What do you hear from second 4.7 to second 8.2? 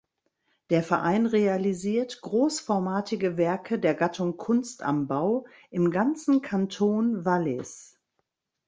am Bau im ganzen Kanton Wallis.